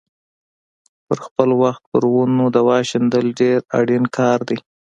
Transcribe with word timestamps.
په 1.05 1.13
خپل 1.25 1.49
وخت 1.63 1.83
پر 1.91 2.03
ونو 2.13 2.45
دوا 2.57 2.77
شیندل 2.89 3.25
ډېر 3.39 3.59
اړین 3.79 4.03
کار 4.17 4.39
دی. 4.49 4.57